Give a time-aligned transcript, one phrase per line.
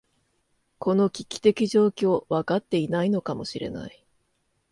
[0.79, 4.03] この危機的状況、分かっていないのかもしれない。